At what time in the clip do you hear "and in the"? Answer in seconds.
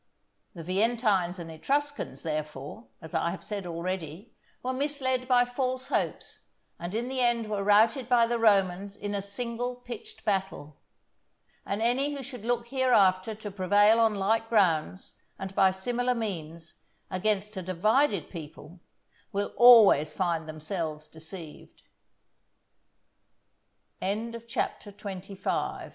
6.79-7.21